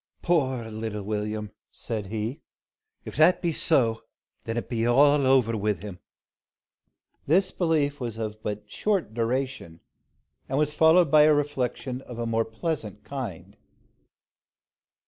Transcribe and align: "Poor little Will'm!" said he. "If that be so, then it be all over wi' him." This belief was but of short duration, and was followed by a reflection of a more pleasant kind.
"Poor 0.23 0.65
little 0.71 1.03
Will'm!" 1.03 1.51
said 1.71 2.07
he. 2.07 2.41
"If 3.05 3.15
that 3.17 3.39
be 3.39 3.53
so, 3.53 4.01
then 4.45 4.57
it 4.57 4.67
be 4.67 4.83
all 4.87 5.27
over 5.27 5.55
wi' 5.55 5.73
him." 5.73 5.99
This 7.27 7.51
belief 7.51 7.99
was 7.99 8.17
but 8.17 8.57
of 8.57 8.63
short 8.65 9.13
duration, 9.13 9.79
and 10.49 10.57
was 10.57 10.73
followed 10.73 11.11
by 11.11 11.25
a 11.25 11.33
reflection 11.35 12.01
of 12.01 12.17
a 12.17 12.25
more 12.25 12.45
pleasant 12.45 13.03
kind. 13.03 13.55